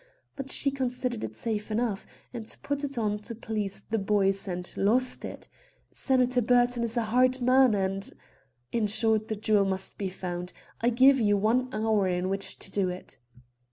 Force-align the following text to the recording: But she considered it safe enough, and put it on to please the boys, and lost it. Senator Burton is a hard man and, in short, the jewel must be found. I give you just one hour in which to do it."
But 0.35 0.49
she 0.49 0.71
considered 0.71 1.23
it 1.23 1.35
safe 1.35 1.69
enough, 1.69 2.07
and 2.33 2.57
put 2.63 2.83
it 2.83 2.97
on 2.97 3.19
to 3.19 3.35
please 3.35 3.83
the 3.91 3.99
boys, 3.99 4.47
and 4.47 4.73
lost 4.75 5.23
it. 5.23 5.47
Senator 5.91 6.41
Burton 6.41 6.81
is 6.83 6.97
a 6.97 7.03
hard 7.03 7.39
man 7.39 7.75
and, 7.75 8.11
in 8.71 8.87
short, 8.87 9.27
the 9.27 9.35
jewel 9.35 9.63
must 9.63 9.99
be 9.99 10.09
found. 10.09 10.53
I 10.81 10.89
give 10.89 11.19
you 11.19 11.35
just 11.35 11.43
one 11.43 11.69
hour 11.71 12.07
in 12.07 12.29
which 12.29 12.57
to 12.57 12.71
do 12.71 12.89
it." 12.89 13.19